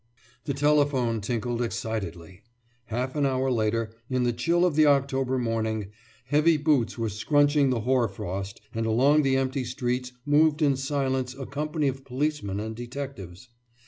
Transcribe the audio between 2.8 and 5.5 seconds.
Half an hour later, in the chill of the October